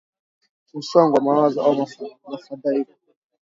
Msongo 0.73 1.15
wa 1.15 1.23
mawazo 1.23 1.61
au 1.61 1.87
mafadhaiko 2.27 2.91